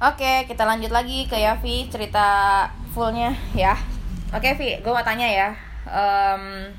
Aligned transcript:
Oke, 0.00 0.48
kita 0.48 0.64
lanjut 0.64 0.88
lagi 0.88 1.28
ke 1.28 1.36
Yavi 1.36 1.92
cerita 1.92 2.64
fullnya 2.96 3.36
ya. 3.52 3.76
Oke, 4.32 4.56
Vi, 4.56 4.80
gue 4.80 4.92
mau 4.92 5.04
tanya 5.04 5.28
ya. 5.28 5.52
Em, 5.84 6.72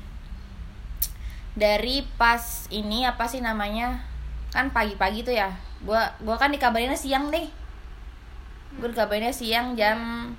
dari 1.54 2.02
pas 2.18 2.66
ini 2.74 3.06
apa 3.06 3.22
sih 3.30 3.38
namanya? 3.38 4.02
Kan 4.50 4.74
pagi-pagi 4.74 5.22
tuh 5.22 5.38
ya. 5.38 5.54
Gua 5.86 6.02
gua 6.26 6.34
kan 6.34 6.50
dikabarinnya 6.50 6.98
siang 6.98 7.30
nih. 7.30 7.46
Gue 8.82 8.90
dikabarinnya 8.90 9.30
siang 9.30 9.78
jam 9.78 10.32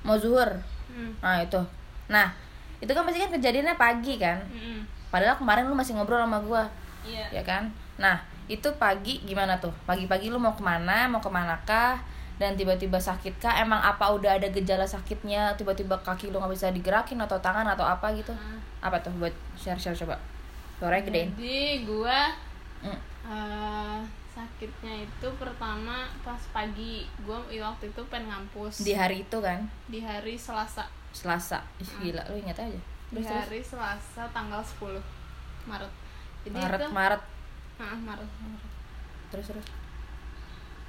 mau 0.00 0.16
zuhur. 0.16 0.48
Hmm. 0.88 1.12
Nah, 1.20 1.44
itu. 1.44 1.60
Nah, 2.08 2.32
itu 2.80 2.88
kan 2.88 3.04
pasti 3.04 3.20
kan 3.20 3.34
kejadiannya 3.36 3.76
pagi 3.76 4.16
kan. 4.16 4.40
Mm-mm. 4.48 4.86
Padahal 5.12 5.36
kemarin 5.36 5.68
lu 5.68 5.76
masih 5.76 5.92
ngobrol 5.92 6.24
sama 6.24 6.40
gua 6.40 6.64
Iya. 7.06 7.38
ya 7.38 7.42
kan 7.46 7.70
nah 7.96 8.18
itu 8.46 8.68
pagi 8.78 9.22
gimana 9.26 9.58
tuh? 9.58 9.74
Pagi-pagi 9.84 10.30
lu 10.30 10.38
mau 10.38 10.54
ke 10.54 10.62
mana? 10.62 11.10
Mau 11.10 11.18
ke 11.18 11.30
manakah 11.30 11.98
dan 12.36 12.54
tiba-tiba 12.54 13.00
sakit 13.00 13.40
kah? 13.42 13.58
Emang 13.58 13.80
apa 13.82 14.12
udah 14.12 14.38
ada 14.38 14.46
gejala 14.52 14.86
sakitnya? 14.86 15.56
Tiba-tiba 15.58 15.98
kaki 16.04 16.30
lu 16.30 16.38
nggak 16.38 16.52
bisa 16.54 16.68
digerakin 16.70 17.18
atau 17.22 17.38
tangan 17.42 17.66
atau 17.66 17.82
apa 17.86 18.12
gitu? 18.14 18.30
Ah. 18.32 18.58
apa 18.86 19.02
tuh 19.02 19.10
buat 19.18 19.32
share 19.58 19.80
share 19.80 19.96
coba? 19.96 20.14
Suaranya 20.78 21.04
gedein. 21.08 21.30
Jadi 21.34 21.88
gua 21.88 22.30
Mm. 22.76 22.92
eh, 23.24 23.98
sakitnya 24.30 25.08
itu 25.08 25.28
pertama 25.40 26.04
pas 26.20 26.38
pagi. 26.52 27.08
Gua 27.24 27.40
waktu 27.40 27.88
itu 27.88 28.02
pengen 28.12 28.28
ngampus. 28.28 28.84
Di 28.84 28.92
hari 28.92 29.24
itu 29.24 29.38
kan? 29.40 29.64
Di 29.88 30.04
hari 30.04 30.36
Selasa. 30.36 30.84
Selasa. 31.10 31.64
Ih, 31.80 31.88
gila 32.04 32.20
lu 32.28 32.36
ingat 32.36 32.60
aja. 32.60 32.78
Di 33.10 33.16
terus? 33.16 33.26
terus 33.26 33.42
hari 33.48 33.60
Selasa 33.64 34.22
tanggal 34.30 34.60
10 34.60 35.00
Maret. 35.64 35.92
Jadi 36.44 36.54
Maret 36.60 36.78
itu 36.78 36.88
Maret 36.92 37.22
Ah, 37.76 37.96
Maret, 37.96 38.30
Maret. 38.40 38.62
terus 39.28 39.46
terus? 39.52 39.68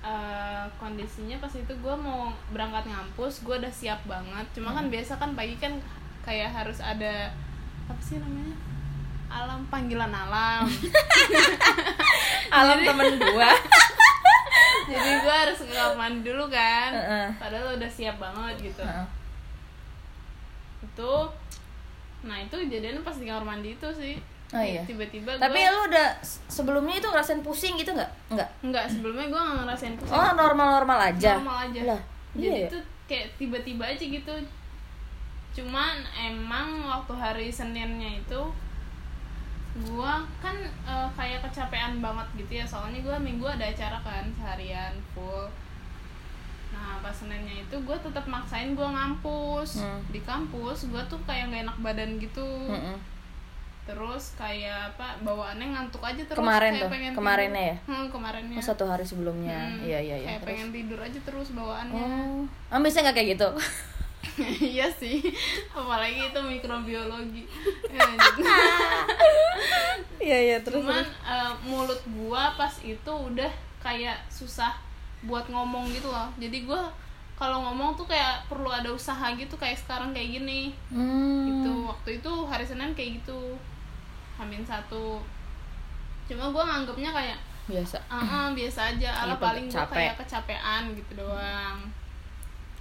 Eh, 0.07 0.65
kondisinya 0.79 1.35
pas 1.41 1.51
itu 1.51 1.73
gue 1.73 1.95
mau 1.99 2.31
berangkat 2.55 2.87
ngampus 2.87 3.43
gue 3.43 3.55
udah 3.59 3.73
siap 3.73 3.99
banget. 4.07 4.45
Cuma 4.55 4.71
kan 4.71 4.87
biasa 4.87 5.19
kan 5.19 5.35
pagi 5.35 5.59
kan 5.59 5.75
kayak 6.23 6.53
harus 6.53 6.79
ada 6.79 7.33
apa 7.89 7.99
sih 7.99 8.21
namanya? 8.21 8.55
Alam 9.27 9.67
panggilan 9.67 10.13
alam. 10.13 10.63
Alam 12.57 12.79
temen 12.79 13.19
gua. 13.19 13.51
Jadi 14.91 15.11
gue 15.19 15.35
harus 15.35 15.59
mandi 15.99 16.23
dulu 16.23 16.47
kan. 16.47 16.95
Heeh. 16.95 17.27
padahal 17.35 17.75
udah 17.75 17.91
siap 17.91 18.15
banget 18.15 18.71
gitu. 18.71 18.83
Heeh. 18.87 19.07
itu 20.87 21.13
nah 22.25 22.37
itu 22.41 22.55
kejadiannya 22.57 23.05
pas 23.05 23.13
di 23.13 23.29
kamar 23.29 23.45
mandi 23.45 23.77
itu 23.77 23.87
sih 23.93 24.17
Oh, 24.55 24.63
iya. 24.63 24.79
tiba-tiba 24.87 25.35
tapi 25.35 25.59
gua, 25.59 25.75
lu 25.75 25.79
udah 25.91 26.07
sebelumnya 26.47 26.95
itu 26.95 27.07
ngerasain 27.11 27.43
pusing 27.43 27.75
gitu 27.75 27.91
nggak? 27.91 28.11
Nggak? 28.31 28.49
Enggak 28.63 28.85
sebelumnya 28.87 29.27
gue 29.27 29.41
nggak 29.43 29.59
ngerasain 29.67 29.95
pusing. 29.99 30.15
Oh 30.15 30.31
normal 30.39 30.67
normal 30.79 30.99
aja. 31.11 31.35
Normal 31.35 31.67
aja. 31.67 31.81
Lah 31.83 32.01
jadi 32.37 32.47
iya 32.47 32.53
ya? 32.53 32.67
itu 32.69 32.79
kayak 33.09 33.27
tiba-tiba 33.35 33.83
aja 33.83 34.03
gitu. 34.07 34.33
Cuman 35.57 36.05
emang 36.15 36.85
waktu 36.85 37.13
hari 37.17 37.47
Seninnya 37.49 38.21
itu 38.21 38.41
gua 39.83 40.23
kan 40.39 40.55
eh, 40.63 41.09
kayak 41.17 41.43
kecapean 41.49 41.99
banget 41.99 42.27
gitu 42.39 42.51
ya. 42.61 42.65
Soalnya 42.65 43.03
gua 43.03 43.17
minggu 43.19 43.43
ada 43.43 43.65
acara 43.67 43.99
kan 43.99 44.23
seharian 44.37 44.93
full. 45.11 45.49
Nah 46.71 47.01
pas 47.03 47.11
Seninnya 47.11 47.67
itu 47.67 47.75
gua 47.83 47.97
tetap 47.99 48.23
maksain 48.29 48.77
gua 48.77 48.95
ngampus. 48.95 49.83
Hmm. 49.83 49.99
di 50.13 50.23
kampus 50.23 50.87
gua 50.87 51.01
tuh 51.09 51.19
kayak 51.25 51.51
nggak 51.51 51.63
enak 51.67 51.77
badan 51.83 52.15
gitu. 52.21 52.47
Mm-mm. 52.69 52.95
Terus 53.87 54.35
kayak 54.35 54.91
apa 54.91 55.15
bawaannya 55.23 55.67
ngantuk 55.71 56.03
aja 56.03 56.19
terus 56.27 56.37
Kemarin 56.37 56.71
kayak 56.75 56.83
tuh, 56.83 56.91
pengen 56.91 57.11
kemarinnya 57.15 57.63
tidur. 57.63 57.71
ya? 57.71 57.75
hmm, 57.87 58.05
kemarinnya. 58.11 58.57
Oh, 58.59 58.65
satu 58.67 58.83
hari 58.83 59.05
sebelumnya. 59.07 59.59
Hmm, 59.63 59.79
iya 59.87 59.99
iya 60.03 60.15
iya. 60.19 60.27
kayak 60.27 60.39
terus? 60.43 60.49
pengen 60.51 60.69
tidur 60.75 60.99
aja 60.99 61.19
terus 61.23 61.47
bawaannya. 61.55 62.03
Oh. 62.03 62.43
Ah, 62.67 62.83
bisa 62.83 62.99
nggak 62.99 63.15
kayak 63.15 63.29
gitu? 63.39 63.49
Iya 64.61 64.85
sih. 64.91 65.17
Apalagi 65.73 66.29
itu 66.29 66.39
mikrobiologi. 66.41 67.43
Iya 70.17 70.37
iya 70.43 70.57
terus 70.59 70.81
cuman 70.83 71.05
eh, 71.05 71.53
mulut 71.63 72.01
gua 72.17 72.51
pas 72.57 72.73
itu 72.83 73.07
udah 73.13 73.47
kayak 73.79 74.17
susah 74.27 74.75
buat 75.23 75.47
ngomong 75.47 75.87
gitu 75.93 76.09
loh. 76.09 76.27
Jadi 76.41 76.67
gua 76.67 76.89
kalau 77.37 77.61
ngomong 77.69 77.93
tuh 77.93 78.09
kayak 78.09 78.43
perlu 78.49 78.67
ada 78.67 78.89
usaha 78.89 79.29
gitu 79.37 79.53
kayak 79.55 79.77
sekarang 79.77 80.11
kayak 80.11 80.41
gini. 80.41 80.73
Hmm. 80.89 81.47
gitu 81.47 81.71
waktu 81.87 82.09
itu 82.19 82.31
hari 82.49 82.65
senin 82.65 82.91
kayak 82.97 83.21
gitu 83.21 83.55
hamin 84.37 84.61
satu. 84.61 85.19
Cuma 86.25 86.47
gua 86.47 86.63
nganggapnya 86.63 87.09
kayak 87.09 87.37
biasa. 87.65 87.97
Ah 88.07 88.21
ah, 88.21 88.47
biasa 88.51 88.93
aja. 88.93 89.09
Ala 89.17 89.35
paling 89.35 89.67
capek. 89.67 89.95
kayak 89.97 90.15
kecapean 90.17 90.83
gitu 90.93 91.17
doang. 91.17 91.77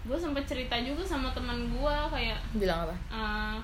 Gue 0.02 0.14
sempet 0.14 0.44
cerita 0.44 0.78
juga 0.78 1.02
sama 1.02 1.32
teman 1.32 1.66
gua 1.68 2.06
kayak 2.06 2.38
bilang 2.54 2.86
apa? 2.86 2.94
eh, 3.10 3.56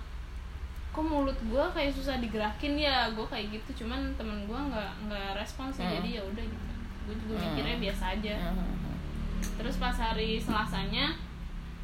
kok 0.90 1.00
mulut 1.00 1.38
gue 1.40 1.64
kayak 1.70 1.88
susah 1.88 2.18
digerakin 2.18 2.74
ya? 2.74 3.06
Gue 3.10 3.22
kayak 3.24 3.48
gitu. 3.52 3.84
Cuman 3.84 4.10
temen 4.12 4.44
gue 4.44 4.58
nggak 4.58 4.90
nggak 5.06 5.28
respons 5.34 5.72
sih. 5.72 5.80
Hmm. 5.80 5.94
jadi 5.96 6.18
ya 6.18 6.22
udah 6.24 6.42
gitu. 6.42 6.72
Gue 7.02 7.14
juga 7.16 7.34
Hmm. 7.36 7.44
mikirnya 7.48 7.76
biasa 7.78 8.04
aja. 8.12 8.34
Hmm. 8.48 8.80
terus 9.52 9.74
pas 9.76 9.90
hari 9.92 10.38
selasanya 10.38 11.10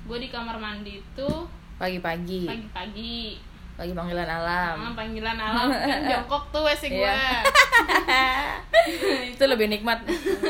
gue 0.07 0.15
di 0.17 0.31
kamar 0.31 0.55
mandi 0.57 1.03
itu 1.03 1.29
pagi-pagi. 1.75 2.47
pagi-pagi 2.47 3.35
pagi 3.79 3.95
panggilan 3.95 4.27
alam. 4.27 4.77
Ah, 4.91 4.93
panggilan 4.99 5.39
alam. 5.39 5.71
Kan 5.87 6.03
jongkok 6.11 6.51
tuh 6.51 6.67
WC 6.67 6.91
gue. 6.91 7.15
Itu 9.39 9.45
lebih 9.47 9.71
nikmat. 9.71 10.03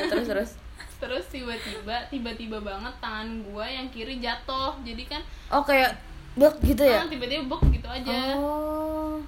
Terus 0.08 0.24
terus. 0.24 0.50
Terus 0.98 1.24
tiba-tiba 1.28 2.08
tiba-tiba 2.08 2.58
banget 2.64 2.94
tangan 3.04 3.44
gue 3.44 3.66
yang 3.68 3.86
kiri 3.92 4.16
jatuh. 4.24 4.72
Jadi 4.80 5.04
kan 5.04 5.20
oh 5.52 5.60
kayak 5.60 5.92
bek 6.40 6.56
gitu 6.64 6.82
ya? 6.88 7.04
Ah, 7.04 7.06
tiba-tiba 7.06 7.44
bek 7.44 7.62
gitu 7.76 7.86
aja. 7.86 8.34
Oh. 8.40 9.20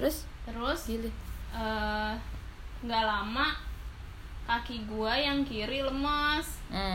Terus? 0.00 0.24
Terus 0.48 0.80
eh, 1.52 2.12
nggak 2.82 3.04
lama 3.04 3.52
kaki 4.48 4.88
gue 4.88 5.12
yang 5.12 5.44
kiri 5.44 5.84
lemas. 5.84 6.56
Hmm. 6.72 6.87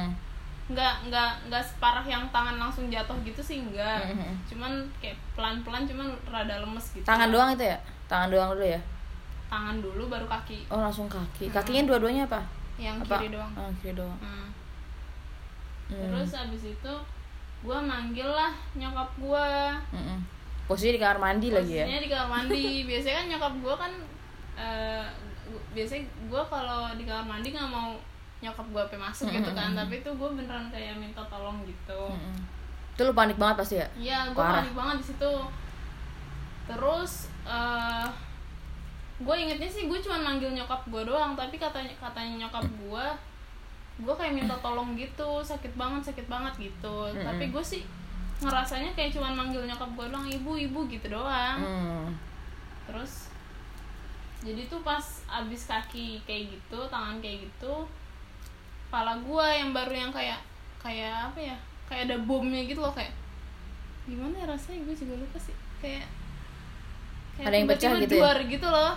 Nggak 0.74 1.08
nggak 1.08 1.30
nggak 1.46 1.64
separah 1.64 2.02
yang 2.04 2.26
tangan 2.28 2.58
langsung 2.58 2.86
jatuh 2.88 3.16
gitu 3.22 3.40
sih 3.40 3.58
enggak 3.60 4.02
Mhm. 4.04 4.34
cuman 4.46 4.72
kayak 4.98 5.16
pelan 5.32 5.62
pelan 5.62 5.84
cuman 5.84 6.08
rada 6.26 6.58
lemes 6.58 6.86
gitu. 6.92 7.02
Tangan 7.04 7.30
doang 7.30 7.50
itu 7.52 7.64
ya? 7.64 7.78
Tangan 8.06 8.28
doang 8.28 8.50
dulu 8.52 8.66
ya? 8.68 8.82
Tangan 9.46 9.78
dulu 9.78 10.04
baru 10.08 10.26
kaki. 10.26 10.66
Oh 10.68 10.80
langsung 10.80 11.06
kaki. 11.08 11.48
Kakinya 11.48 11.88
dua-duanya 11.88 12.26
apa? 12.26 12.42
Yang 12.76 13.06
apa? 13.06 13.16
kiri 13.16 13.30
doang. 13.30 13.52
Oh, 13.54 13.70
kiri 13.78 13.94
doang. 13.94 14.18
Hmm. 14.20 14.50
Hmm. 15.86 16.10
terus 16.10 16.34
abis 16.34 16.64
itu 16.72 16.94
gue 17.62 17.78
manggil 17.80 18.26
lah 18.26 18.50
nyokap 18.74 19.10
gue 19.16 19.48
Mm-mm. 19.94 20.20
posisi 20.66 20.92
di 20.92 21.00
kamar 21.00 21.20
mandi 21.22 21.48
lagi 21.50 21.74
ya? 21.76 21.86
Posisinya 21.86 22.02
di 22.02 22.10
kamar 22.10 22.28
mandi. 22.30 22.64
Biasanya 22.90 23.16
kan 23.16 23.26
nyokap 23.30 23.54
gue 23.58 23.76
kan 23.78 23.92
eh, 24.56 25.06
gu- 25.46 25.66
biasanya 25.72 26.02
gue 26.24 26.42
kalau 26.46 26.82
di 26.94 27.04
kamar 27.04 27.26
mandi 27.28 27.48
nggak 27.50 27.70
mau 27.70 27.94
nyokap 28.44 28.68
gue 28.68 28.82
apa 28.84 29.00
masuk 29.00 29.32
gitu 29.32 29.52
kan 29.56 29.72
tapi 29.72 30.04
itu 30.04 30.10
gue 30.12 30.30
beneran 30.36 30.68
kayak 30.68 31.00
minta 31.00 31.24
tolong 31.32 31.64
gitu 31.64 32.12
Mm-mm. 32.12 32.36
itu 32.94 33.02
lu 33.08 33.16
panik 33.16 33.40
banget 33.40 33.56
pasti 33.64 33.76
ya 33.80 33.88
Iya, 33.96 34.20
gue 34.36 34.44
panik 34.44 34.76
banget 34.76 34.96
di 35.00 35.06
situ. 35.16 35.34
Terus 36.68 37.32
eh 37.44 38.08
gue 39.24 39.36
ingetnya 39.40 39.70
sih 39.72 39.88
gue 39.88 40.00
cuma 40.04 40.20
manggil 40.20 40.52
nyokap 40.52 40.84
gue 40.92 41.04
doang, 41.08 41.34
tapi 41.34 41.56
katanya 41.56 41.90
katanya 41.96 42.46
nyokap 42.46 42.66
gue, 42.68 43.06
gue 44.04 44.14
kayak 44.20 44.34
minta 44.36 44.56
tolong 44.60 45.00
gitu, 45.00 45.40
sakit 45.40 45.74
banget, 45.80 46.12
sakit 46.12 46.28
banget 46.28 46.54
gitu. 46.60 46.98
Mm-mm. 47.10 47.24
Tapi 47.24 47.50
gue 47.50 47.64
sih 47.64 47.82
ngerasanya 48.44 48.92
kayak 48.98 49.16
cuma 49.16 49.32
manggil 49.32 49.64
nyokap 49.64 49.88
gue 49.96 50.06
doang, 50.12 50.28
ibu, 50.28 50.52
ibu 50.60 50.80
gitu 50.92 51.08
doang. 51.08 51.58
Hmm. 51.64 52.06
Terus 52.90 53.32
jadi 54.44 54.68
tuh 54.68 54.84
pas 54.84 55.24
abis 55.32 55.72
kaki 55.72 56.20
kayak 56.28 56.52
gitu, 56.52 56.80
tangan 56.92 57.24
kayak 57.24 57.48
gitu, 57.48 57.88
kepala 58.94 59.18
gue 59.26 59.48
yang 59.58 59.74
baru 59.74 59.90
yang 59.90 60.12
kayak 60.14 60.38
kayak 60.78 61.34
apa 61.34 61.42
ya? 61.42 61.58
Kayak 61.90 62.14
ada 62.14 62.18
bomnya 62.30 62.62
gitu 62.62 62.78
loh 62.78 62.94
kayak 62.94 63.10
gimana 64.06 64.38
ya 64.38 64.46
rasanya? 64.46 64.86
Gue 64.86 64.94
juga 64.94 65.18
lupa 65.18 65.42
sih. 65.42 65.58
Kayak 65.82 66.06
kayak 67.34 67.50
Ada 67.50 67.56
yang 67.58 67.70
pecah 67.74 67.92
gitu 67.98 68.16
ya? 68.22 68.34
gitu 68.46 68.68
loh. 68.70 68.94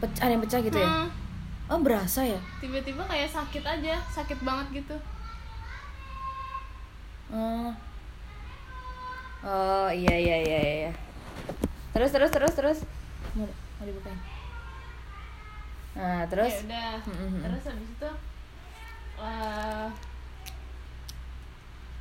Pecah, 0.00 0.20
ada 0.24 0.32
yang 0.32 0.40
pecah 0.48 0.60
gitu 0.64 0.78
ya? 0.80 0.88
Hmm, 0.88 1.06
oh 1.68 1.78
berasa 1.84 2.24
ya? 2.24 2.40
Tiba-tiba 2.64 3.04
kayak 3.04 3.28
sakit 3.28 3.60
aja 3.68 4.00
sakit 4.08 4.40
banget 4.40 4.80
gitu. 4.80 4.96
Oh. 7.28 7.68
Oh 9.44 9.92
iya 9.92 10.16
iya 10.16 10.36
iya 10.40 10.60
iya 10.88 10.92
terus 11.92 12.08
terus 12.16 12.32
terus 12.32 12.52
terus. 12.56 12.78
Mau, 13.36 13.44
mau 13.44 13.84
dibukain? 13.84 14.16
Nah 16.00 16.24
terus? 16.32 16.64
Ya 16.64 16.64
udah. 16.64 16.92
Terus 17.44 17.64
habis 17.68 17.90
itu 17.92 18.10
eh 19.18 19.86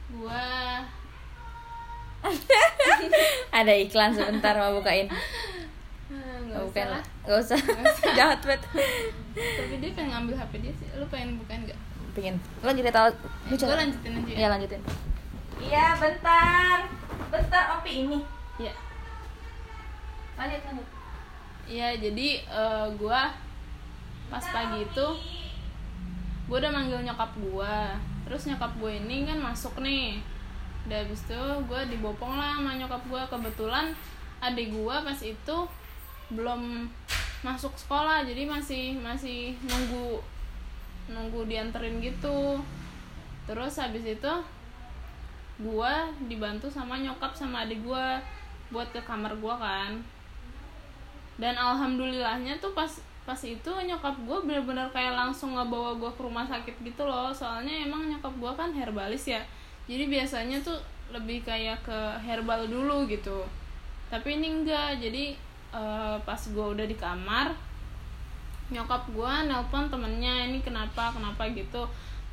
gue 0.07 0.45
ada 3.51 3.73
iklan 3.73 4.11
sebentar 4.13 4.53
mau 4.57 4.77
bukain. 4.77 5.07
Eh, 6.07 6.37
nggak 6.47 6.61
mau 6.61 6.69
usah 6.69 6.85
lah. 6.87 7.03
nggak 7.25 7.37
usah. 7.41 7.59
Jahat 8.17 8.39
banget. 8.43 8.61
Tapi 9.33 9.75
dia 9.81 9.89
pengen 9.95 10.09
ngambil 10.13 10.35
hp 10.37 10.53
dia 10.61 10.73
sih. 10.75 10.87
Lu 10.95 11.05
pengen 11.09 11.39
bukain 11.41 11.65
nggak? 11.65 11.79
Pingin 12.17 12.35
lanjut 12.65 12.81
cerita 12.81 13.13
lu 13.49 13.55
gue 13.55 13.77
lanjutin 13.77 14.11
aja. 14.17 14.31
Ya 14.31 14.37
iya 14.37 14.47
lanjutin. 14.49 14.81
Iya 15.57 15.85
bentar. 15.97 16.79
Bentar 17.33 17.63
opi 17.81 17.91
ini. 18.05 18.19
Iya. 18.57 18.73
lanjut 20.37 20.61
lanjut. 20.69 20.87
Iya, 21.67 21.99
jadi 21.99 22.27
eh, 22.47 22.87
gua 22.95 23.27
pas 24.31 24.43
pagi 24.43 24.87
itu 24.87 25.07
gue 26.47 26.57
udah 26.57 26.71
manggil 26.71 27.03
nyokap 27.03 27.31
gua. 27.51 27.91
Terus 28.23 28.47
nyokap 28.47 28.71
gue 28.79 28.91
ini 29.03 29.27
kan 29.27 29.39
masuk 29.39 29.79
nih. 29.83 30.19
Udah 30.87 31.03
habis 31.03 31.27
itu 31.27 31.41
gue 31.67 31.81
dibopong 31.91 32.39
lah 32.39 32.55
sama 32.55 32.79
nyokap 32.79 33.03
gua. 33.11 33.27
Kebetulan 33.27 33.91
adik 34.39 34.71
gua 34.71 35.03
pas 35.03 35.19
itu 35.19 35.57
belum 36.31 36.87
masuk 37.43 37.71
sekolah 37.79 38.27
jadi 38.27 38.43
masih 38.43 38.99
masih 38.99 39.55
nunggu 39.63 40.23
nunggu 41.11 41.47
dianterin 41.47 41.99
gitu. 41.99 42.63
Terus 43.47 43.79
habis 43.79 44.03
itu 44.07 44.33
gua 45.59 46.07
dibantu 46.31 46.71
sama 46.71 46.99
nyokap 46.99 47.35
sama 47.35 47.67
adik 47.67 47.83
gua 47.83 48.23
buat 48.71 48.87
ke 48.95 49.03
kamar 49.03 49.35
gua 49.39 49.59
kan. 49.59 49.99
Dan 51.37 51.53
alhamdulillahnya 51.59 52.57
tuh 52.63 52.71
pas 52.71 52.89
pas 53.27 53.35
itu 53.43 53.67
nyokap 53.67 54.15
gue 54.23 54.37
bener-bener 54.47 54.87
kayak 54.95 55.11
langsung 55.11 55.59
ngebawa 55.59 55.99
gue 55.99 56.07
ke 56.15 56.21
rumah 56.23 56.47
sakit 56.47 56.79
gitu 56.79 57.03
loh. 57.03 57.27
Soalnya 57.35 57.83
emang 57.83 58.07
nyokap 58.07 58.31
gue 58.39 58.51
kan 58.55 58.71
herbalis 58.71 59.27
ya. 59.27 59.43
Jadi 59.83 60.07
biasanya 60.07 60.63
tuh 60.63 60.79
lebih 61.11 61.43
kayak 61.43 61.83
ke 61.83 61.99
herbal 62.23 62.71
dulu 62.71 63.03
gitu. 63.11 63.43
Tapi 64.07 64.39
ini 64.39 64.63
enggak. 64.63 65.03
Jadi 65.03 65.35
eh, 65.75 66.17
pas 66.23 66.39
gue 66.39 66.65
udah 66.71 66.87
di 66.87 66.95
kamar 66.95 67.51
nyokap 68.71 69.11
gue 69.11 69.33
nelpon 69.51 69.91
temennya 69.91 70.47
ini 70.47 70.63
kenapa? 70.63 71.11
Kenapa? 71.11 71.51
gitu. 71.51 71.83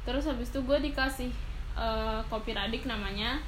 Terus 0.06 0.30
habis 0.30 0.54
itu 0.54 0.62
gue 0.62 0.78
dikasih 0.78 1.34
eh, 1.74 2.20
kopi 2.30 2.54
radik 2.54 2.86
namanya. 2.86 3.42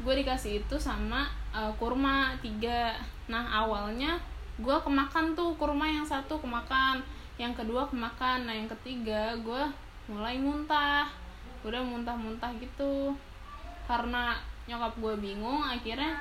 Gue 0.00 0.16
dikasih 0.16 0.64
itu 0.64 0.80
sama 0.80 1.28
eh, 1.52 1.72
kurma 1.76 2.32
tiga. 2.40 2.96
Nah 3.28 3.68
awalnya 3.68 4.16
gue 4.60 4.76
kemakan 4.84 5.32
tuh 5.32 5.56
kurma 5.56 5.88
yang 5.88 6.04
satu 6.04 6.36
kemakan 6.38 7.00
yang 7.40 7.56
kedua 7.56 7.88
kemakan 7.88 8.44
nah 8.44 8.52
yang 8.52 8.68
ketiga 8.68 9.32
gue 9.40 9.62
mulai 10.12 10.36
muntah 10.36 11.08
udah 11.60 11.80
muntah-muntah 11.84 12.52
gitu. 12.56 13.12
Karena 13.84 14.38
nyokap 14.64 14.96
gue 15.02 15.14
bingung 15.18 15.60
akhirnya 15.66 16.14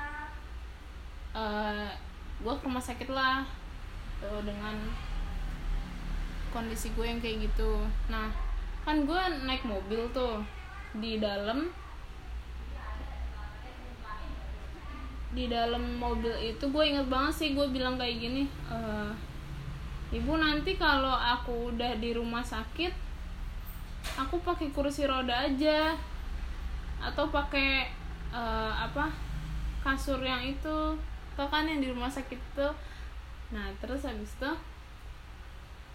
eh 1.38 1.92
gue 2.40 2.54
ke 2.56 2.64
rumah 2.66 2.82
sakit 2.82 3.12
lah 3.12 3.46
tuh, 4.20 4.42
dengan 4.42 4.76
kondisi 6.50 6.90
gue 6.98 7.06
yang 7.06 7.22
kayak 7.22 7.46
gitu. 7.52 7.86
Nah 8.10 8.32
kan 8.84 9.06
gue 9.06 9.22
naik 9.46 9.64
mobil 9.68 10.02
tuh 10.10 10.42
di 10.98 11.22
dalam 11.22 11.70
di 15.30 15.46
dalam 15.46 16.02
mobil 16.02 16.34
itu 16.42 16.66
gue 16.66 16.84
inget 16.84 17.06
banget 17.06 17.34
sih 17.34 17.50
gue 17.54 17.68
bilang 17.70 18.02
kayak 18.02 18.18
gini 18.18 18.44
"Eh, 18.70 19.12
ibu 20.18 20.34
nanti 20.42 20.74
kalau 20.74 21.14
aku 21.14 21.70
udah 21.74 21.94
di 22.02 22.18
rumah 22.18 22.42
sakit 22.42 22.90
aku 24.18 24.42
pakai 24.42 24.74
kursi 24.74 25.06
roda 25.06 25.46
aja 25.46 25.94
atau 26.98 27.30
pakai 27.30 27.94
eh, 28.34 28.74
apa 28.74 29.14
kasur 29.86 30.20
yang 30.26 30.42
itu 30.42 30.78
tau 31.38 31.48
kan 31.48 31.64
yang 31.64 31.80
di 31.80 31.88
rumah 31.88 32.10
sakit 32.10 32.40
tuh 32.58 32.74
nah 33.54 33.70
terus 33.80 34.04
habis 34.04 34.34
itu 34.34 34.52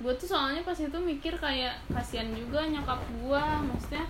gue 0.02 0.12
tuh 0.18 0.26
soalnya 0.26 0.62
pas 0.66 0.74
itu 0.74 0.98
mikir 0.98 1.34
kayak 1.38 1.74
kasihan 1.86 2.26
juga 2.34 2.66
nyokap 2.66 2.98
gue 3.14 3.44
maksudnya 3.66 4.04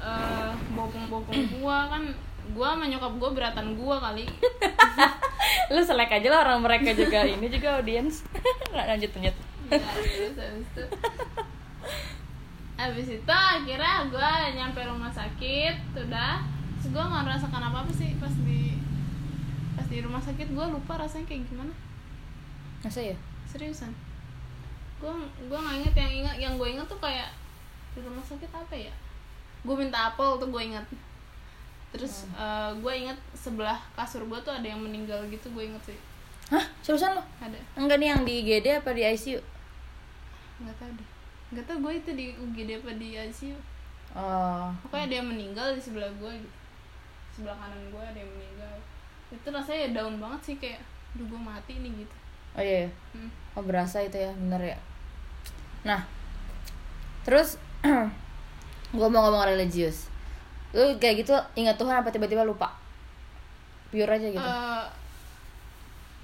eh 0.00 0.52
bopong-bopong 0.74 1.42
gue 1.58 1.78
kan 1.90 2.02
gue 2.50 2.66
sama 2.66 2.84
nyokap 2.86 3.12
gue 3.16 3.30
beratan 3.30 3.66
gue 3.78 3.96
kali. 4.02 4.24
Lu 5.74 5.80
selek 5.82 6.10
aja 6.10 6.28
lah 6.30 6.40
orang 6.46 6.60
mereka 6.66 6.90
juga. 6.92 7.22
Ini 7.22 7.46
juga 7.46 7.78
audiens. 7.78 8.26
Lanjut 8.74 9.10
lanjut. 9.14 9.36
Ya, 9.70 9.78
terus 9.78 10.34
habis 10.34 10.66
itu. 10.66 10.84
Habis 12.74 13.08
itu 13.22 13.32
akhirnya 13.32 13.94
gue 14.10 14.30
nyampe 14.58 14.80
rumah 14.82 15.12
sakit 15.14 15.94
udah. 15.94 16.42
Terus 16.80 16.88
gue 16.90 17.04
nggak 17.04 17.24
merasakan 17.28 17.62
apa 17.70 17.86
apa 17.86 17.92
sih 17.94 18.18
pas 18.18 18.34
di 18.42 18.74
pas 19.78 19.86
di 19.86 19.98
rumah 20.02 20.22
sakit. 20.22 20.50
Gue 20.50 20.66
lupa 20.66 20.98
rasanya 20.98 21.30
kayak 21.30 21.46
gimana. 21.46 21.74
Masa 22.82 23.14
ya 23.14 23.16
seriusan. 23.46 23.94
Gue 24.98 25.12
gue 25.46 25.58
nggak 25.58 25.76
inget 25.86 25.94
yang 25.94 26.12
ingat 26.24 26.36
yang 26.42 26.52
gue 26.58 26.66
inget 26.66 26.86
tuh 26.90 26.98
kayak 26.98 27.30
di 27.94 28.02
rumah 28.02 28.26
sakit 28.26 28.50
apa 28.50 28.74
ya? 28.74 28.94
Gue 29.62 29.76
minta 29.78 30.10
apel 30.10 30.40
tuh 30.40 30.50
gue 30.50 30.62
inget 30.66 30.86
terus 31.90 32.26
gue 32.78 32.92
inget 32.94 33.18
sebelah 33.34 33.78
kasur 33.98 34.22
gue 34.26 34.38
tuh 34.42 34.54
ada 34.54 34.66
yang 34.66 34.78
meninggal 34.78 35.22
gitu 35.28 35.50
gue 35.50 35.70
inget 35.70 35.82
sih. 35.90 35.98
Hah? 36.50 36.66
Seriusan 36.82 37.14
lo 37.14 37.22
ada. 37.38 37.58
Enggak 37.78 37.98
nih 38.02 38.08
yang 38.10 38.22
di 38.26 38.32
IGD 38.42 38.66
apa 38.82 38.90
di 38.90 39.02
ICU 39.06 39.38
nggak 40.60 40.76
tahu 40.76 40.90
deh. 40.92 41.08
Nggak 41.50 41.64
tahu 41.66 41.76
gue 41.82 41.92
itu 41.96 42.10
di 42.14 42.26
UGD 42.36 42.70
apa 42.84 42.90
di 43.00 43.08
ICU 43.16 43.56
oh. 44.14 44.68
Pokoknya 44.86 45.04
ada 45.08 45.14
yang 45.22 45.28
meninggal 45.28 45.68
di 45.72 45.80
sebelah 45.80 46.10
gue 46.20 46.32
gitu. 46.36 46.58
Sebelah 47.32 47.56
kanan 47.56 47.80
gue 47.88 48.02
ada 48.02 48.18
yang 48.18 48.30
meninggal. 48.30 48.74
Itu 49.32 49.48
rasanya 49.48 49.80
ya 49.80 49.88
down 49.96 50.14
banget 50.20 50.40
sih 50.44 50.56
kayak 50.60 50.80
duh 51.16 51.26
gue 51.26 51.40
mati 51.40 51.80
nih 51.80 51.92
gitu. 52.04 52.16
Oh 52.50 52.62
iya, 52.62 52.86
iya. 52.86 52.90
hmm. 53.14 53.30
oh 53.54 53.62
berasa 53.62 54.02
itu 54.02 54.18
ya 54.18 54.30
bener 54.34 54.62
ya. 54.76 54.78
Nah 55.86 56.00
terus 57.26 57.56
gue 58.98 59.08
mau 59.08 59.22
ngomong 59.22 59.48
religius 59.48 60.09
lu 60.70 60.94
kayak 61.02 61.26
gitu 61.26 61.34
ingat 61.58 61.74
Tuhan 61.74 61.98
apa 61.98 62.08
tiba-tiba 62.14 62.46
lupa? 62.46 62.70
Pure 63.90 64.06
aja 64.06 64.26
gitu. 64.30 64.38
Eh, 64.38 64.84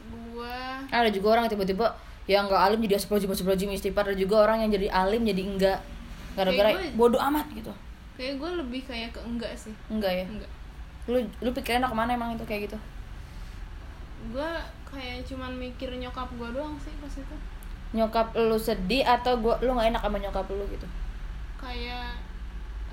gue 0.06 0.56
ada 0.87 1.10
juga 1.10 1.26
orang 1.34 1.50
tiba-tiba 1.50 1.90
yang 2.26 2.46
nggak 2.50 2.58
alim 2.58 2.78
jadi 2.82 2.98
astagfirullahaladzim 2.98 3.34
astagfirullahaladzim 3.34 3.78
istighfar. 3.78 4.04
Ada 4.10 4.19
juga 4.19 4.37
orang 4.46 4.66
yang 4.66 4.70
jadi 4.75 4.87
alim 4.90 5.22
jadi 5.26 5.43
enggak. 5.43 5.78
Gara-gara 6.38 6.70
bodoh 6.94 7.19
amat 7.19 7.46
gitu. 7.54 7.72
kayak 8.16 8.40
gue 8.40 8.50
lebih 8.64 8.81
kayak 8.88 9.12
ke 9.12 9.20
enggak 9.20 9.52
sih. 9.52 9.75
Enggak 9.93 10.08
ya? 10.08 10.25
Enggak. 10.25 10.50
Lu 11.04 11.20
lu 11.44 11.50
pikirnya 11.52 11.84
ke 11.84 11.96
mana 11.96 12.16
emang 12.16 12.32
itu 12.32 12.44
kayak 12.48 12.70
gitu? 12.70 12.78
Gue 14.32 14.50
kayak 14.88 15.20
cuman 15.28 15.52
mikir 15.52 15.93
nyokap 16.00 16.26
gue 16.34 16.48
doang 16.56 16.75
sih 16.81 16.96
pas 16.96 17.12
itu. 17.12 17.37
Nyokap 17.93 18.32
lu 18.34 18.56
sedih 18.58 19.04
atau 19.06 19.38
gua 19.38 19.60
lu 19.62 19.76
nggak 19.76 19.94
enak 19.94 20.02
sama 20.02 20.19
nyokap 20.19 20.48
lu 20.50 20.64
gitu? 20.72 20.88
Kayak 21.60 22.16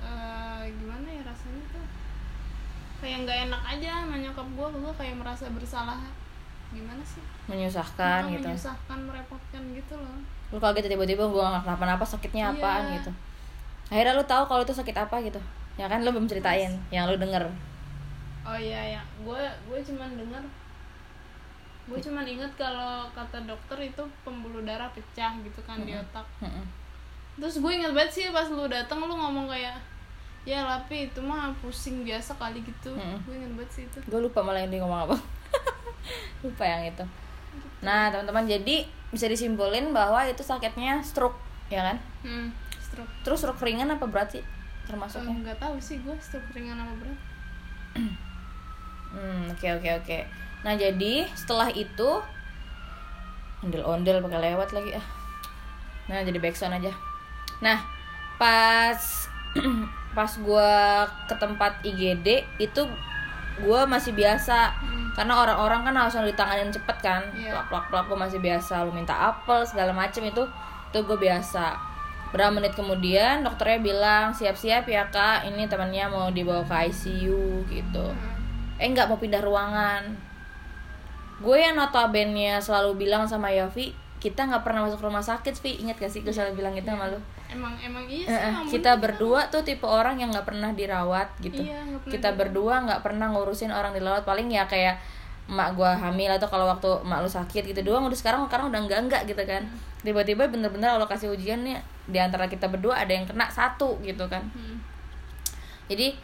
eh, 0.04 0.62
gimana 0.76 1.08
ya 1.08 1.23
kayak 3.04 3.18
nggak 3.22 3.38
enak 3.46 3.62
aja 3.68 3.90
sama 4.00 4.16
nyokap 4.16 4.48
gue 4.48 4.66
gue 4.80 4.92
kayak 4.96 5.14
merasa 5.14 5.44
bersalah. 5.52 6.00
Gimana 6.72 7.04
sih? 7.04 7.20
Menyusahkan 7.44 8.24
Nah, 8.24 8.32
gitu. 8.32 8.48
menyusahkan 8.48 8.98
merepotkan 8.98 9.62
gitu 9.70 9.94
loh. 9.94 10.16
Lu 10.48 10.56
kaget 10.56 10.88
tiba-tiba 10.88 11.22
gua 11.22 11.52
nggak 11.52 11.68
kenapa-napa 11.68 12.02
sakitnya 12.02 12.48
Iya. 12.48 12.54
apaan 12.56 12.84
gitu. 12.96 13.10
Akhirnya 13.92 14.16
lu 14.16 14.24
tahu 14.24 14.42
kalau 14.48 14.62
itu 14.62 14.72
sakit 14.72 14.96
apa 14.96 15.20
gitu. 15.20 15.38
Ya 15.76 15.86
kan 15.86 16.00
lu 16.00 16.10
belum 16.10 16.24
ceritain 16.24 16.72
yang 16.88 17.04
lu 17.04 17.14
denger. 17.14 17.44
Oh 18.42 18.56
iya 18.56 18.96
ya. 18.96 19.02
Gue 19.20 19.38
gue 19.68 19.78
cuman 19.84 20.16
dengar 20.16 20.42
gue 21.84 21.98
cuman 22.00 22.24
inget 22.24 22.48
kalau 22.56 23.04
kata 23.12 23.44
dokter 23.44 23.76
itu 23.84 24.00
pembuluh 24.24 24.64
darah 24.64 24.88
pecah 24.90 25.36
gitu 25.44 25.60
kan 25.62 25.84
di 25.84 25.92
otak. 25.92 26.24
Mm-mm. 26.40 26.64
terus 27.34 27.60
gue 27.60 27.66
inget 27.68 27.92
banget 27.92 28.08
sih 28.08 28.24
pas 28.30 28.46
lu 28.46 28.64
datang 28.64 29.02
lu 29.02 29.10
ngomong 29.10 29.50
kayak 29.50 29.74
ya 30.44 30.60
lapi 30.60 31.08
itu 31.08 31.20
mah 31.24 31.56
pusing 31.64 32.04
biasa 32.04 32.36
kali 32.36 32.60
gitu. 32.60 32.92
Mm-mm. 32.92 33.16
gue 33.24 33.34
inget 33.34 33.52
banget 33.56 33.70
sih 33.72 33.82
itu. 33.88 33.98
Gue 34.04 34.20
lupa 34.20 34.44
malah 34.44 34.60
yang 34.60 34.70
dia 34.70 34.80
ngomong 34.84 35.08
apa. 35.08 35.16
Lupa 36.44 36.64
yang 36.68 36.84
itu. 36.84 37.04
Nah 37.80 38.12
teman-teman 38.12 38.44
jadi 38.44 38.84
bisa 39.08 39.24
disimpulin 39.24 39.96
bahwa 39.96 40.20
itu 40.28 40.44
sakitnya 40.44 41.00
stroke 41.00 41.40
ya 41.72 41.80
kan? 41.80 41.96
Hmm, 42.20 42.52
stroke. 42.76 43.08
Terus 43.24 43.40
stroke 43.40 43.64
ringan 43.64 43.88
apa 43.88 44.04
berat 44.04 44.36
sih 44.36 44.44
termasuknya? 44.84 45.32
Nggak 45.32 45.58
tahu 45.64 45.80
sih 45.80 45.96
gue 46.04 46.16
stroke 46.20 46.52
ringan 46.52 46.76
apa 46.76 46.92
berat. 47.00 47.18
Hmm 49.14 49.48
oke 49.48 49.68
oke 49.80 49.90
oke. 50.04 50.18
Nah 50.60 50.76
jadi 50.76 51.24
setelah 51.32 51.72
itu 51.72 52.20
ondel-ondel 53.64 54.20
pakai 54.20 54.52
lewat 54.52 54.76
lagi 54.76 54.92
ah. 55.00 55.06
Nah 56.12 56.20
jadi 56.20 56.36
backsound 56.36 56.76
aja. 56.76 56.92
Nah 57.64 57.80
pas 58.36 59.00
pas 60.14 60.30
gua 60.40 61.04
ke 61.26 61.34
tempat 61.36 61.82
IGD 61.82 62.46
itu 62.62 62.82
gua 63.62 63.86
masih 63.86 64.14
biasa. 64.14 64.74
Hmm. 64.74 65.02
karena 65.14 65.30
orang-orang 65.46 65.86
kan 65.86 65.94
langsung 65.94 66.26
ditanganin 66.26 66.74
cepet 66.74 66.98
kan. 66.98 67.22
Iya. 67.38 67.54
plak 67.54 67.66
plak 67.70 67.84
plak 67.86 68.04
gue 68.10 68.18
masih 68.18 68.38
biasa. 68.42 68.82
Lu 68.82 68.90
minta 68.90 69.14
apel 69.14 69.62
segala 69.62 69.94
macem 69.94 70.26
itu 70.26 70.42
itu 70.90 70.98
gue 71.06 71.18
biasa. 71.18 71.78
Berapa 72.34 72.50
menit 72.50 72.74
kemudian 72.74 73.46
dokternya 73.46 73.78
bilang 73.78 74.26
siap-siap 74.34 74.82
ya 74.90 75.06
kak. 75.14 75.46
Ini 75.46 75.70
temannya 75.70 76.10
mau 76.10 76.34
dibawa 76.34 76.66
ke 76.66 76.90
ICU 76.90 77.62
gitu. 77.70 78.06
Hmm. 78.10 78.82
eh 78.82 78.90
nggak 78.90 79.06
mau 79.06 79.14
pindah 79.14 79.38
ruangan. 79.38 80.02
Gue 81.38 81.62
yang 81.62 81.78
notabene 81.78 82.58
selalu 82.58 83.06
bilang 83.06 83.22
sama 83.30 83.54
Yofi 83.54 83.94
kita 84.24 84.48
nggak 84.48 84.64
pernah 84.64 84.88
masuk 84.88 85.04
rumah 85.04 85.20
sakit 85.20 85.52
Vi 85.60 85.84
inget 85.84 86.00
gak 86.00 86.08
sih 86.08 86.24
gue 86.24 86.32
selalu 86.32 86.64
bilang 86.64 86.72
gitu 86.72 86.88
sama 86.88 87.12
lu 87.12 87.20
emang 87.54 87.74
emang 87.78 88.04
iya 88.04 88.26
sih 88.26 88.34
eh, 88.34 88.52
kita 88.70 88.96
berdua 88.96 89.46
tuh 89.48 89.62
tipe 89.62 89.84
orang 89.84 90.16
yang 90.16 90.28
nggak 90.28 90.44
pernah 90.44 90.70
dirawat 90.70 91.28
gitu 91.38 91.60
Iya, 91.60 91.80
pernah 91.80 92.10
kita 92.10 92.28
dirawat. 92.28 92.40
berdua 92.40 92.74
nggak 92.82 93.00
pernah 93.00 93.26
ngurusin 93.30 93.70
orang 93.70 93.92
dirawat 93.92 94.22
paling 94.22 94.48
ya 94.48 94.64
kayak 94.64 94.98
emak 95.44 95.72
gua 95.72 95.92
hamil 95.92 96.30
atau 96.30 96.46
kalau 96.46 96.64
waktu 96.66 96.88
emak 97.00 97.20
lu 97.20 97.28
sakit 97.28 97.62
gitu 97.66 97.80
doang 97.82 98.04
udah 98.04 98.16
sekarang 98.16 98.42
sekarang 98.44 98.68
udah 98.68 98.80
enggak 98.80 99.00
enggak 99.00 99.22
gitu 99.24 99.42
kan 99.42 99.60
Hmm. 99.60 99.76
tiba-tiba 100.02 100.44
bener-bener 100.46 100.88
Allah 100.90 101.04
kasih 101.04 101.30
ujian 101.30 101.60
nih 101.60 101.76
di 102.04 102.16
antara 102.16 102.44
kita 102.44 102.64
berdua 102.64 102.96
ada 102.98 103.08
yang 103.08 103.24
kena 103.24 103.46
satu 103.46 103.96
gitu 104.00 104.24
kan 104.24 104.40
Hmm. 104.46 104.80
jadi 105.86 106.16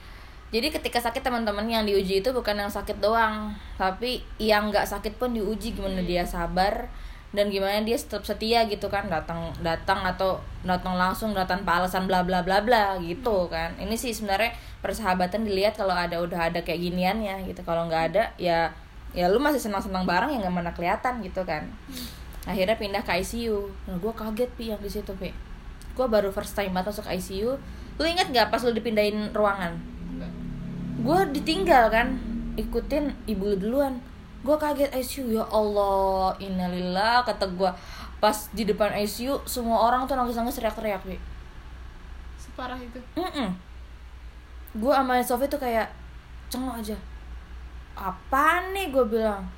jadi 0.51 0.67
ketika 0.69 0.99
sakit 0.99 1.23
teman-teman 1.23 1.63
yang 1.65 1.85
diuji 1.85 2.19
itu 2.19 2.31
bukan 2.31 2.59
yang 2.59 2.67
sakit 2.69 2.99
doang 2.99 3.55
tapi 3.77 4.19
yang 4.37 4.67
nggak 4.67 4.83
sakit 4.83 5.15
pun 5.15 5.31
diuji 5.31 5.73
gimana 5.73 6.01
dia 6.01 6.25
sabar 6.25 6.91
dan 7.31 7.47
gimana 7.47 7.87
dia 7.87 7.95
tetap 7.95 8.27
setia 8.27 8.67
gitu 8.67 8.91
kan 8.91 9.07
datang 9.07 9.55
datang 9.63 10.03
atau 10.03 10.43
datang 10.67 10.99
langsung 10.99 11.31
datang 11.31 11.63
tanpa 11.63 11.79
alasan 11.79 12.11
bla 12.11 12.27
bla 12.27 12.43
bla 12.43 12.59
bla 12.59 12.99
gitu 12.99 13.47
kan. 13.47 13.71
Ini 13.79 13.95
sih 13.95 14.11
sebenarnya 14.11 14.51
persahabatan 14.83 15.47
dilihat 15.47 15.79
kalau 15.79 15.95
ada 15.95 16.19
udah 16.19 16.51
ada 16.51 16.59
kayak 16.67 16.91
giniannya 16.91 17.47
gitu. 17.47 17.63
Kalau 17.63 17.87
nggak 17.87 18.15
ada 18.15 18.35
ya 18.35 18.75
ya 19.15 19.31
lu 19.31 19.39
masih 19.39 19.63
senang 19.63 19.83
senang 19.83 20.07
bareng 20.07 20.35
yang 20.35 20.43
nggak 20.43 20.55
mana 20.59 20.73
kelihatan 20.75 21.23
gitu 21.23 21.47
kan. 21.47 21.71
Akhirnya 22.51 22.75
pindah 22.75 23.07
ke 23.07 23.23
ICU 23.23 23.71
nah 23.87 23.95
gue 23.95 24.13
kaget 24.13 24.51
pi 24.59 24.75
yang 24.75 24.83
di 24.83 24.91
situ 24.91 25.15
pi. 25.15 25.31
Gue 25.95 26.07
baru 26.11 26.35
first 26.35 26.59
time 26.59 26.75
banget 26.75 26.99
masuk 26.99 27.07
ICU 27.07 27.55
lu 28.01 28.05
inget 28.09 28.27
nggak 28.27 28.51
pas 28.51 28.59
lu 28.67 28.75
dipindahin 28.75 29.31
ruangan? 29.31 29.79
Gue 30.99 31.21
ditinggal 31.31 31.95
kan 31.95 32.19
ikutin 32.59 33.15
ibu 33.31 33.55
lu 33.55 33.57
duluan 33.57 34.03
gue 34.41 34.57
kaget 34.57 34.91
ICU 34.97 35.37
ya 35.37 35.45
Allah 35.53 36.33
innalillah 36.41 37.23
kata 37.29 37.45
gue 37.53 37.71
pas 38.21 38.37
di 38.57 38.65
depan 38.65 38.93
ICU 39.05 39.45
semua 39.45 39.85
orang 39.89 40.09
tuh 40.09 40.17
nangis 40.17 40.37
nangis 40.37 40.57
teriak 40.57 40.77
teriak 40.77 41.03
pi 41.05 41.21
separah 42.41 42.77
itu? 42.77 43.01
Gue 44.77 44.93
sama 44.93 45.17
Sofi 45.25 45.49
tuh 45.49 45.57
kayak 45.57 45.89
cengok 46.53 46.77
aja. 46.77 46.97
Apa 47.97 48.69
nih? 48.77 48.93
gue 48.93 49.05
bilang. 49.09 49.49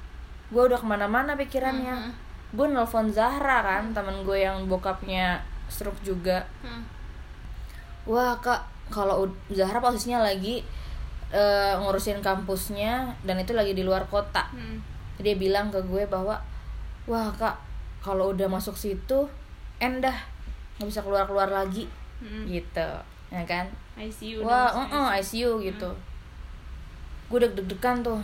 Gue 0.55 0.71
udah 0.71 0.79
ke 0.79 0.87
mana-mana 0.87 1.35
pikirannya. 1.35 2.13
Mhm. 2.13 2.13
gue 2.53 2.69
nelfon 2.69 3.09
Zahra 3.09 3.65
kan 3.65 3.97
temen 3.97 4.29
gue 4.29 4.45
yang 4.45 4.69
bokapnya 4.69 5.41
stroke 5.73 5.97
juga. 6.05 6.45
Hah. 6.61 6.85
wah 8.05 8.37
kak 8.37 8.61
kalau 8.93 9.25
Zahra 9.49 9.81
posisinya 9.81 10.21
lagi 10.21 10.61
eh, 11.33 11.75
ngurusin 11.81 12.21
kampusnya 12.21 13.17
dan 13.25 13.41
itu 13.41 13.57
lagi 13.57 13.73
di 13.73 13.83
luar 13.83 14.07
kota. 14.07 14.47
Hmm. 14.53 14.85
dia 15.23 15.39
bilang 15.39 15.71
ke 15.71 15.79
gue 15.87 16.03
bahwa 16.11 16.35
wah 17.07 17.31
kak 17.39 17.55
kalau 18.03 18.35
udah 18.35 18.51
masuk 18.51 18.75
situ 18.75 19.31
endah 19.79 20.19
nggak 20.79 20.89
bisa 20.91 21.01
keluar 21.01 21.25
keluar 21.25 21.49
lagi. 21.49 21.89
Hmm. 22.23 22.47
gitu 22.47 22.89
ya 23.33 23.43
kan? 23.49 23.67
ICU 23.97 24.45
wah 24.45 24.71
dong, 24.71 24.89
uh 24.93 25.09
ICU 25.19 25.63
gitu. 25.65 25.91
Gue 27.33 27.39
deg-degan 27.41 28.05
tuh 28.05 28.21